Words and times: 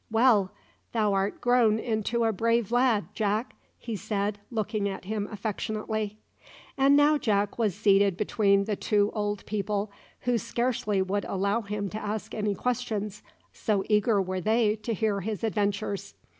"Well, 0.09 0.51
thou 0.93 1.13
art 1.13 1.41
grown 1.41 1.77
into 1.77 2.23
a 2.23 2.33
brave 2.33 2.71
lad, 2.71 3.09
Jack," 3.13 3.53
he 3.77 3.95
said, 3.95 4.39
looking 4.49 4.89
at 4.89 5.05
him 5.05 5.27
affectionately. 5.31 6.17
And 6.75 6.95
now 6.97 7.19
Jack 7.19 7.59
was 7.59 7.75
seated 7.75 8.17
between 8.17 8.63
the 8.63 8.75
two 8.75 9.11
old 9.13 9.45
people, 9.45 9.91
who 10.21 10.39
scarcely 10.39 11.03
would 11.03 11.25
allow 11.25 11.61
him 11.61 11.87
to 11.89 12.01
ask 12.01 12.33
any 12.33 12.55
questions, 12.55 13.21
so 13.53 13.83
eager 13.89 14.19
were 14.19 14.41
they 14.41 14.75
to 14.77 14.93
hear 14.95 15.21
his 15.21 15.43
adventures. 15.43 16.15